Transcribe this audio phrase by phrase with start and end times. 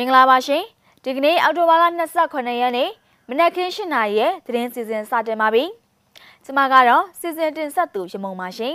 [0.00, 0.64] မင်္ဂလာပါရှင်
[1.04, 1.84] ဒီကနေ့အောက်တိုဘာလ
[2.22, 2.90] 29ရက်နေ့
[3.28, 5.64] မနက်ခင်း7:00နာရီရဲ့သတင်းစီစဉ်စတင်ပါပြီ
[6.44, 8.74] ကျွန်မကတော့စီစဉ်တင်ဆက်သူရမုံပါရှင်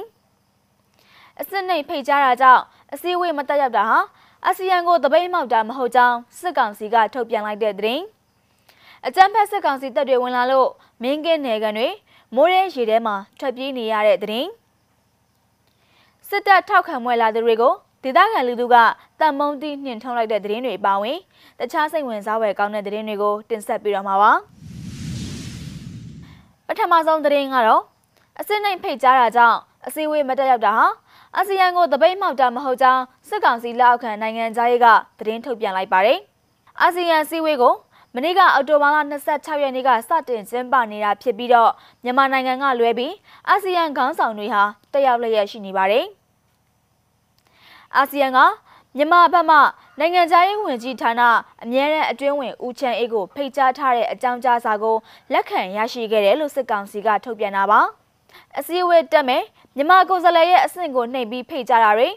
[1.40, 2.64] အစစ်နှိပ်ဖိတ်ကြားတာကြောင့်
[2.94, 4.00] အစည်းအဝေးမတက်ရောက်တာဟာ
[4.46, 8.04] အာဆီယံကိုတပိတ်မောက်တာမဟုတ်ကြောင်းစစ်ကောင်စီကထုတ်ပြန်လိုက်တဲ့သတင်း
[9.08, 10.70] အကြမ်းဖက်စစ်ကောင်စီတပ်တွေဝင်လာလို့
[11.02, 11.88] မင်းကင်းနယ်ကန်တွေ
[12.36, 14.50] မိုးရဲရေထဲမှာထွက်ပြေးနေရတဲ့သတင်း
[16.30, 17.74] စစ်တပ်ထောက်ခံမွဲလာသူတွေကို
[18.04, 18.76] ဒေသခံလူထုက
[19.20, 21.18] တန်မုံတီးနှင်ထုတ်လိုက်တဲ့သတင်းတွေပါဝင်
[21.60, 24.32] တခြားစိတ်ဝင်စားဖွယ်ကောင်းတဲ့သတင်းတွေကိုတင်ဆက်ပေးတော့မှာပါ
[26.68, 27.84] ပထမဆုံးသတင်းကတော့
[28.40, 29.58] အစစ်နှိမ်ဖိတ်ကြားတာကြောင့်
[29.88, 30.88] အစည်းအဝေးမတက်ရောက်တာဟာ
[31.38, 34.88] အာဆီယံကိုတပိတ်မှောက်တာမဟုတ်ကြောင်းစစ်ကောင်စီလက်အောက်ခံနိုင်ငံသားရေးက
[35.20, 36.20] သတင်းထုတ်ပြန်လိုက်ပါတယ်
[36.82, 37.74] အာဆီယံစည်းဝေးကို
[38.16, 38.98] မနေ့ကအောက်တိုဘာလ
[39.30, 41.72] 26ရက်နေ့ကစတင်ကျင်းပနေတာဖြစ်ပြီးတော့
[42.04, 43.14] မြန်မာနိုင်ငံကလွဲပြီး
[43.50, 46.08] အာဆီယံခေါင်းဆောင်တွေဟာတက်ရောက်လျက်ရှိနေပါတယ်။
[47.98, 48.40] အာဆီယံက
[48.98, 49.58] မြန်မာဘက်မှ
[50.00, 51.22] နိုင်ငံခြားရေးဝန်ကြီးဌာန
[51.64, 54.96] အမြဲတမ်းအတွင်းဝင်ဦးချမ်းအေးကိုဖိတ်ကြားထားတဲ့အကြောင်းကြားစာကို
[55.34, 57.80] လက်ခံရရှိခဲ့တယ်လို့စစ်ကောင်စီကထုတ်ပြန်တာပါ
[58.58, 59.44] အစည်းအဝေးတက်မယ်
[59.76, 62.10] မြန်မာကိုယ်စားလှယ်ရဲ့အဆင့်ကိုနှိမ်ပြီးဖိတ်ကြားတာတွေ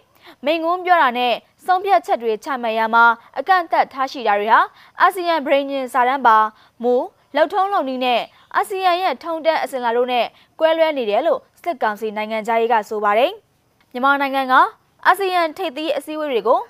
[0.44, 1.34] မိန်ငုံပြောတာနဲ့
[1.66, 3.04] ဆုံးဖြတ်ချက်တွေချမှတ်ရမှာ
[3.38, 4.60] အကန့်အသတ်ထားရှိတာတွေဟာ
[5.00, 6.38] အာဆီယံဗြိဉ္ဉ်စာတမ်းပါ
[6.82, 6.94] မူ
[7.36, 8.20] လောက်ထုံးလုံနည်းနဲ့
[8.54, 10.26] အာဆီယံရဲ့ထုံတန်းအစဉ်လာတို့နဲ့
[10.60, 13.32] ကွဲလွဲနေတယ်လို့စစ်ကောင်စီနိုင်ငံသားရေးကဆိုပါတယ်
[13.92, 14.54] မြန်မာနိုင်ငံက
[15.08, 16.60] အာဆီယံထိပ်သီးအစည်းအဝေးတွေကို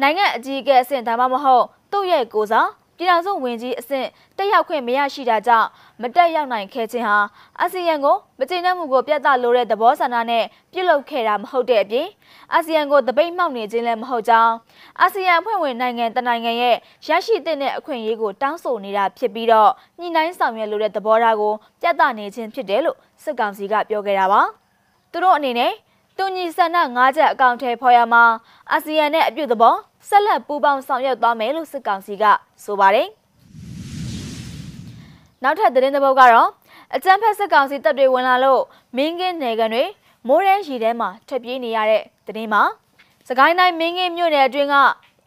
[0.00, 5.68] နိုင်ငံအကြီးအကဲအဆင့်ဒါမှမဟုတ်သူ့ရဲ့ကိုစားပြည်ထောင်စုဝင်ကြီးအဆင့်တက်ရောက်ခွင့်မရရှိတာကြောင့်
[6.02, 7.18] မတက်ရောက်နိုင်ခဲ့ခြင်းဟာ
[7.60, 12.08] အာဆီယံကိုမကျေနပ်မှုကိုပြသလိုတဲ့သဘောဆန္ဒနဲ့ပြုလုပ်ခဲ့တာမဟုတ်တဲ့အပြင်
[12.52, 14.54] အာဆီယံကိုတပိတ်မှောက်နေခြင်းလည်းမဟုတ်ကြောင်း
[15.00, 16.76] အာဆီယံအဖွဲ့ဝင်နိုင်ငံတနိုင်ငံရဲ့
[17.08, 24.42] ရရှိတဲ့အခွင့်အရေးကိုတောင်းဆိုနေတာဖြစ်ပြီးတော့ညှိနှိုင်းဆောင်ရွက်လိုတဲ့သဘောထားကိုပြသနေခြင်းဖြစ်တယ်လို့စစ်ကောင်စီကပြောခဲ့တာပါ
[25.12, 25.72] သူတို့အနေနဲ့
[26.20, 28.22] တူညီဆန္ဒ၅ချက်အကောင့်ထဲဖော်ရမှာ
[28.72, 29.74] အာဆီယံနဲ့အပြုသဘော
[30.08, 32.24] ဆက်လက်ပူးပေါင်းဆောင်ရွက်သွားမယ်လို့စစ်ကောင်စီက
[32.64, 33.08] ဆိုပါတယ်။
[35.42, 36.48] နောက်ထပ်သတင်းတစ်ပုဒ်ကတော့
[36.94, 38.62] အကြမ်းဖက်စစ်ကောင်စီတပ်တွေဝင်လာလို့
[38.96, 39.84] မင်းကင်းနယ်ကန်တွေ
[40.28, 42.62] မိုးရဲရီထဲမှာထွက်ပြေးနေရတဲ့သတင်းမှာ
[43.28, 44.74] စကိုင်းတိုင်းမင်းကင်းမြို့နယ်အတွင်းက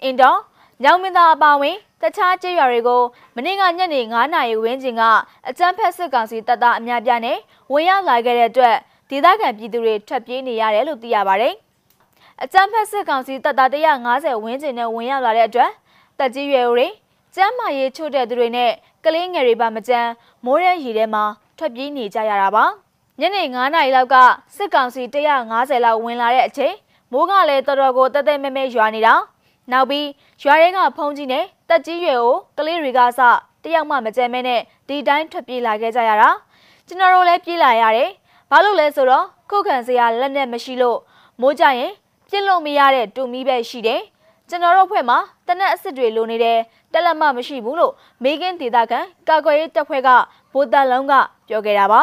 [0.03, 0.39] အင်တော်
[0.83, 3.01] ညောင်မင်းသားအပါဝင်တခြားကျေးရွာတွေကို
[3.35, 5.03] မနေ့ကညနေ9:00နာရီဝန်းကျင်က
[5.49, 7.37] အကြမ်းဖက်စစ်ကောင်စီတပ်သားအများပြားနဲ့
[7.71, 8.77] ဝင်ရောက်လာခဲ့တဲ့အတွက်
[9.13, 11.53] ဒေသခံပြည်သူတွေထွက်ပြေးနေရတယ်လို့သိရပါတယ်။
[12.43, 13.69] အကြမ်းဖက်စစ်ကောင်စီတပ်သား
[14.05, 15.71] 150ဝန်းကျင်နဲ့ဝင်ရောက်လာတဲ့အတွက်
[16.19, 16.87] တက်ကြီးရွယ်တွေ
[17.35, 18.71] ကျမ်းမာရေးချို့တဲ့သူတွေနဲ့
[19.03, 20.09] ကလေးငယ်တွေပါမကြမ်း
[20.45, 21.23] မိုးရဲရီထဲမှာ
[21.57, 22.65] ထွက်ပြေးနေကြရတာပါ။
[23.19, 24.15] ညနေ9နာရီလောက်က
[24.55, 25.03] စစ်ကောင်စီ
[25.45, 26.75] 150လောက်ဝင်လာတဲ့အချိန်
[27.11, 29.13] မိုးကလည်းတော်တော်ကိုတက်တက်မဲမဲရွာနေတာ။
[29.71, 30.07] နောက်ပြီး
[30.43, 33.19] ရွာတွေကဖုံးကြီးနဲ့တက်ကြီးရွယ်ကိုကလေးတွေကစ
[33.63, 36.29] တယောက်မှမကြမ်းမဲနဲ့ဒီတိုင်းထွက်ပြေးလာခဲ့ကြရတာ။
[36.87, 38.09] ကျွန်တော်တို့လည်းပြေးလာရတယ်
[38.55, 40.99] ဘာလို့လဲဆိုတော့ခုခံစရာလက်နဲ့မရှိလို့
[41.41, 41.91] မိုးကြရင်
[42.29, 44.01] ပြစ်လို့မရတဲ့တူမီပဲရှိတယ်
[44.49, 46.59] ကျွန်တော်တို့ဖွဲ့မှာတနက်အစ်စ်တွေလိုနေတယ်
[46.93, 47.93] တက်လက်မမရှိဘူးလို့
[48.23, 50.09] မေကင်းဒေတာကန်ကာကွယ်ရေးတပ်ဖွဲ့က
[50.53, 51.13] ဗိုလ်တပ်လုံးက
[51.47, 52.01] ပြောခဲ့တာပါ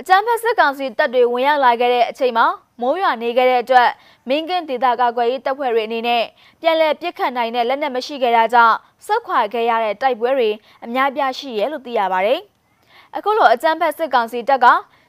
[0.00, 2.46] အကြမ်းဖက်စစ်ကောင်စီတပ်တွေဝင်ရောက်လာခဲ့တဲ့အချိန်မှာ
[2.80, 3.88] မိုးရွာနေခဲ့တဲ့အတွက်
[4.28, 6.24] မင်းကင်းဒေသကာကွယ်ရေးတပ်ဖွဲ့တွေအနေနဲ့
[6.60, 10.50] ပြန်လည်ပြစ်ခတ်နိုင်တဲ့လက်နက်မရှိခဲ့တာကြောင့်ဆုတ်ခွာခဲ့ရတဲ့တိုက်ပွဲတွေ
[10.84, 12.40] အများပြားရှိရဲလို့သိရပါတယ်။
[13.16, 14.66] အခုလိုအကြမ်းဖက်စစ်ကောင်စီတပ်က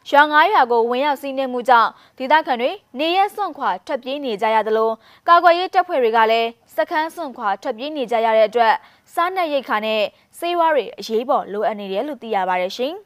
[0.10, 4.90] ရွာငါးရွာကိုဝင်ရောက်စီးနှင်းမှုကြောင့်ဒေသခံတွေနေရစွန့်ခွာထွက်ပြေးနေကြရသလို
[5.28, 8.74] ကာကွယ်ရေးတပ်ဖွဲ့တွေကလည်းစခန်းစွန့်ခွာထွက်ပြေးနေကြရတဲ့အတွက်
[9.14, 10.02] စားနပ်ရိက္ခာနဲ့
[10.40, 12.94] ဆေးဝါးတွေအရေးပေါ်လိုအပ်နေတယ်လို့သိရပါတယ်ရှင်။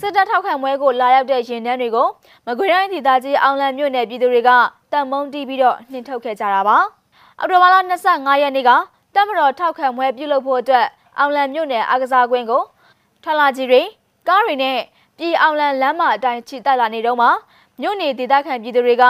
[0.00, 2.08] စစ်တပ်ထောက်ခံပွဲကိုလာရောက်တဲ့ရင်နှန်းတွေကို
[2.46, 4.50] မကွေးတိုင်းဒေသကြီးအောင်လံမြို့နယ်ပြည်သူတွေက
[4.92, 6.76] တံမုံတီးပြီးတော့နှင်ထုတ်ခဲ့ကြတာပါ။
[7.40, 7.76] အော်တိုဘာလ
[8.08, 8.70] 25ရက်နေ့က
[9.14, 10.86] တပ်မတော်ထောက်ခံပွဲပြုလုပ်ဖို့အတွက်
[11.18, 12.62] အောင်လံမြို့နယ်အကစားကွင်းကို
[13.24, 13.82] ထလာကြီးတွေ
[14.28, 14.78] ကားတွေနဲ့
[15.18, 17.28] ပြည်အောင်လန်လမ်းမအတိုင်းခြိတက်လာနေတော့မှ
[17.80, 19.04] မြို့နေဒေသခံပြည်သူတွေက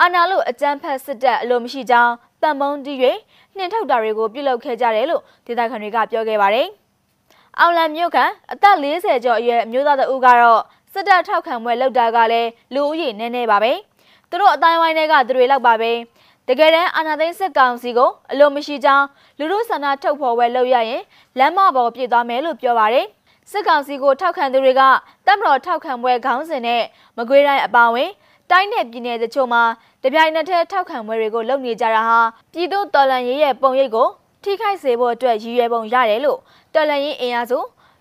[0.00, 2.98] အာဏာလို့အကြမ်းဖက်စစ်တပ်အလိုမရှိကြောင်းတံမုံတီး၍
[3.56, 6.68] နှင်ထုတ်တာတွေကိုပြုလုပ်ခဲ့ကြတယ်လို့ဒေသခံတွေကပြောခဲ့ပါတယ်။
[7.58, 8.18] အောင်လန်မြို့က
[8.52, 13.72] အသက်40ကျော်အရွယ်အမျိုးသားတဦးကတော့စစ်တပ်ထောက်ခံပွဲလုပ်တာကလည်းလူဦးရေနည်းနည်းပါပဲ။
[14.30, 15.92] သူတို့အတိုင်းဝိုင်းတွေကသူတွေလောက်ပါပဲ။
[16.48, 19.06] တကယ်တမ်းအာဏာသိမ်းစစ်ကောင်စီကိုအလိုမရှိကြောင်း
[19.38, 21.02] လူလူဆန္ဒထုတ်ဖော်ပွဲလုပ်ရရင်
[21.38, 23.06] လမ်းမပေါ်ပြည့်သွားမယ်လို့ပြောပါတယ်။
[23.50, 24.82] စစ်ကောင်စီကိုထောက်ခံသူတွေက
[25.26, 26.82] တပ်မတော်ထောက်ခံပွဲခေါင်းစဉ်နဲ့
[27.16, 28.10] မကွေးတိုင်းအပါအဝင်
[28.50, 29.62] တိုင်းနယ်ပြည်နယ်တချို့မှာ
[30.02, 32.20] တပြိုင်နက်တည်းထောက်ခံပွဲတွေကိုလုပ်နေကြတာဟာ
[32.52, 34.08] ပြည်သူတော်လှန်ရေးရဲ့ပုံရိပ်ကို
[34.42, 36.38] ထိခိုက်စေဖို့အတွက်ရည်ရွယ်ပုံရတယ်လို့
[36.74, 37.58] တော်လှန်ရေးအင်အားစု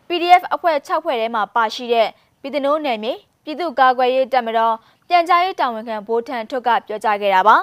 [0.07, 2.07] PDF အဖွဲ့6ဖွဲ့ထဲမှာပါရှိတဲ့
[2.41, 4.75] ပြည်သူ့နယ်မြေပြည်သူ့ကာကွယ်ရေးတပ်မတော်
[5.07, 7.55] ပြန်ကြားရေးတာဝန်ခံဗိုလ်ထန်ထွတ်ကပြောကြားခဲ့တာပါ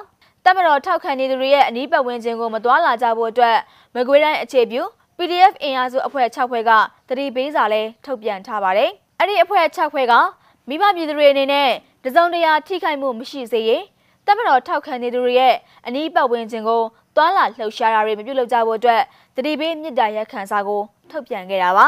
[0.45, 3.57] တပ်မတော်ထောက်ခံနေသူတွေရဲ့အနီးပတ်ဝန်းကျင်ကိုမတွာလာကြဖို့အတွက်
[3.95, 4.83] မကွေးတိုင်းအခြေပြု
[5.19, 6.71] PDF အင်အားစုအဖွဲ့6ဖွဲ့က
[7.09, 10.15] တတိပေးစာလဲထုတ်ပြန်ထားပါတယ်။အဲ့ဒီအဖွဲ့6ဖွဲ့က
[10.69, 11.71] မိဘပြည်သူတွေအနေနဲ့
[12.05, 13.83] တစုံတရာထိခိုက်မှုမရှိစေရေး
[14.27, 15.55] တပ်မတော်ထောက်ခံနေသူတွေရဲ့
[15.87, 16.83] အနီးပတ်ဝန်းကျင်ကို
[17.17, 19.03] သွာလာလှုပ်ရှားတာတွေမပြုလုပ်ကြဖို့အတွက်
[19.37, 21.87] တတိပေးမြစ်တာရက်ခံစာကိုထုတ်ပြန်ခဲ့တာပါ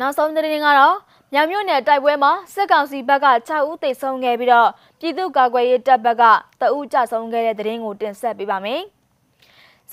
[0.00, 0.96] နောက်ဆုံးသတင်းကတော့
[1.32, 6.24] မြောင်မြို့နယ်တိုက်ပွဲမှာစစ်ကောင်စီဘက်က6ဦးသေဆုံးခဲ့ပြီးတော့ပြည်သူ့ကာကွယ်ရေးတပ်ဘက်က
[6.60, 8.82] 3ဦးကြဆုံးခဲ့တဲ့သတင်းကိုတင်ဆက်ပေးပါမယ်။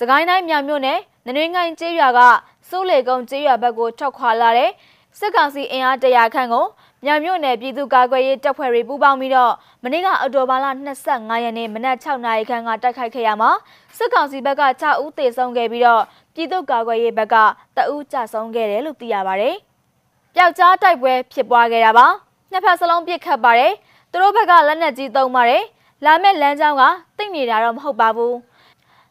[0.00, 2.20] စကိုင်းတိုင်းမြောင်မြို့နယ်နနွေငိုင်းကျေးရွာက
[2.68, 4.70] စိုးလေကုန်းကျေးရွာဘက်ကိုထွက်ခွာလာတဲ့
[5.18, 6.66] စစ်ကောင်စီအင်အားတရာခန့်ကို
[7.04, 9.52] မြောင်မြို့နယ်ပြည်သူ့ကာကွယ်ရေးတပ်ဖွဲ့တွေပူးပေါင်းပြီးတော့
[9.84, 10.66] မနေ့ကအော်တိုဘာလ
[11.04, 13.50] 25ရက်နေ့မနက်6နာရီခန့်ကတိုက်ခိုက်ခဲ့ရမှာ
[13.96, 16.02] စစ်ကောင်စီဘက်က6ဦးသေဆုံးခဲ့ပြီးတော့
[16.34, 17.36] ပြည်သူ့ကာကွယ်ရေးဘက်က
[17.76, 19.54] 2ဦးကြဆုံးခဲ့တယ်လို့သိရပါတယ်။
[20.34, 22.06] ပျောက်ကြားတိုက်ပွဲဖြစ်ပွားခဲ့တာပါ။
[22.50, 23.72] နှစ်ဖက်စလုံးပစ်ခတ်ပါတယ်။
[24.10, 25.62] သူတို့ဘက်ကလက်နက်ကြီးသုံးပါတယ်။
[26.04, 26.82] လာမဲ့လမ်းကြောင်းက
[27.16, 28.34] တိတ်နေတာတော့မဟုတ်ပါဘူး။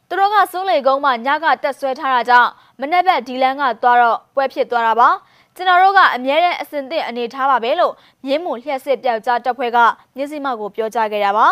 [0.10, 2.50] သူတို့ကစိုးလေကုန်းမှာညကတက်ဆွဲထားတာကြောင့်
[2.80, 5.10] မနေ့ဘက်ဒီလန်းကသွားတော့ပွဲဖြစ်သွားတာပါ။
[5.58, 7.94] ကျွန်တော်တို့ကအမြဲတမ်းအစဉ်သင့်အနေထားပါပဲလို့
[8.26, 9.78] မြင်းမူလျှက်စစ်ပြောက်ကြားတပ်ဖွဲ့က
[10.16, 11.48] မြင်းစီမကိုပြောကြားခဲ့တာပါ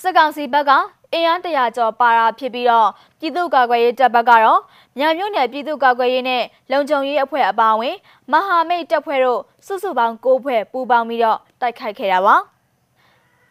[0.00, 0.70] စစ်ကောင်စီဘက်က
[1.12, 2.88] အင်အားတရာကျော်ပါတာဖြစ်ပြီးတော့
[3.18, 4.60] ပြည်သူ့ကာကွယ်ရေးတပ်ဘက်ကတော့
[4.98, 7.96] ညမြို့နယ်ပြည်သူ့ကာကွယ်ရေးနဲ့လုံခြုံရေးအဖွဲ့အပါအဝင်
[8.32, 12.36] မဟာမိတ်တပ်ဖွဲ့တို့စုစုပေါင်း၉ဖွဲ့ပူးပေါင်းပြီးတော့တိုက်ခိုက်ခဲ့တာပါ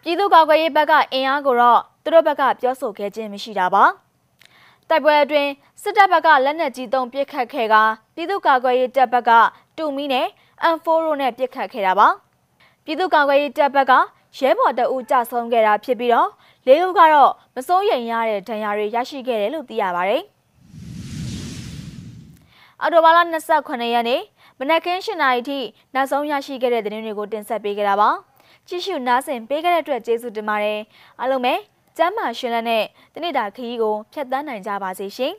[0.04, 4.09] ပြည်သူ့ကာကွယ်ရေးဘက်ကအင်အားကိုတော့သူတို့ဘက်ကပြောဆိုခဲ့ခြင်းမရှိတာပါ
[4.90, 5.52] တိုက်ပွဲအတွင်း
[5.82, 7.76] စစ်တပ်ဘက်ကလက်နက်ကြီးသုံးပစ်ခတ်ခဲ့က
[8.16, 9.32] ပြည်သူ့ကာကွယ်ရေးတပ်ဘက်က
[9.78, 10.28] တူမီနဲ့
[10.74, 12.08] M4 တို့နဲ့ပစ်ခတ်ခဲ့တာပါ
[12.84, 13.94] ပြည်သူ့ကာကွယ်ရေးတပ်ဘက်က
[14.38, 16.30] ရဲဘော်တအူးကြဆုံးခဲ့တာဖြစ်ပြီးတော့
[16.68, 20.24] လေးဦးကတော့မစိုးရိမ်ရတဲ့ဒဏ်ရာတွေရရှိခဲ့တယ်လို့သိရပါတယ်
[22.82, 23.20] အော်တိုဘာလ
[23.56, 24.22] 28ရက်နေ့
[24.60, 25.60] မနက်ခင်း7:00နာရီထိ
[25.94, 28.10] နောက်ဆုံးရရှိခဲ့တဲ့သတင်းတွေကိုတင်ဆက်ပေးကြတာပါ
[28.68, 30.80] ကြည့်ရှုနားဆင်ပေးခဲ့တဲ့အတွက်ကျေးဇူးတင်ပါတယ်
[31.20, 31.54] အားလုံးပဲ
[31.98, 32.84] ကျမ်းမာရှင်လက်နဲ့
[33.14, 35.34] တနေ့တာခရီးကိုဖျက်ဆီးနိုင်ကြပါစေရှင်